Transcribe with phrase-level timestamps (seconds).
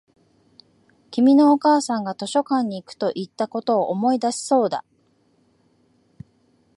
[1.11, 4.83] 君のお母さんが図書館に行くと言ったことを思い出したそうだ